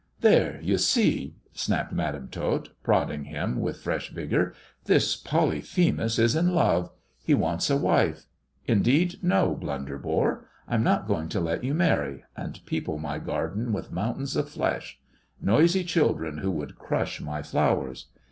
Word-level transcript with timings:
"There, 0.21 0.59
you 0.63 0.77
see^" 0.77 1.33
snapped 1.53 1.93
Madam 1.93 2.27
Tot, 2.29 2.69
prodding 2.81 3.25
him 3.25 3.59
with 3.59 3.77
fresh 3.81 4.09
vigour," 4.09 4.51
this 4.85 5.15
Polyphemus 5.15 6.17
is 6.17 6.35
in 6.35 6.55
love; 6.55 6.89
he 7.23 7.35
wants 7.35 7.69
a 7.69 7.77
wife. 7.77 8.25
Indeed, 8.65 9.19
no, 9.21 9.53
Blunderbore. 9.53 10.47
I'm 10.67 10.81
not 10.81 11.05
going 11.07 11.29
to 11.29 11.39
let 11.39 11.63
you 11.63 11.75
marry, 11.75 12.23
and 12.35 12.65
people 12.65 12.97
my 12.97 13.19
garden 13.19 13.71
with 13.73 13.91
mountains 13.91 14.35
of 14.35 14.49
flesh; 14.49 14.99
Qoisy 15.45 15.85
children 15.85 16.39
who 16.39 16.49
would 16.49 16.79
crush 16.79 17.21
my 17.21 17.43
flowers. 17.43 18.07